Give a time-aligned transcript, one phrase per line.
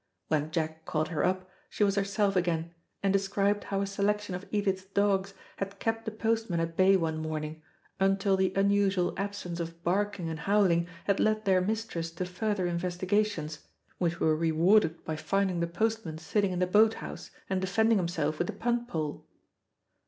[0.29, 4.47] When Jack caught her up she was herself again, and described how a selection of
[4.49, 7.61] Edith's dogs had kept the postman at bay one morning,
[7.99, 13.59] until the unusual absence of barking and howling had led their mistress to further investigations,
[13.99, 18.39] which were rewarded by finding the postman sitting in the boat house, and defending himself
[18.39, 19.27] with the punt pole.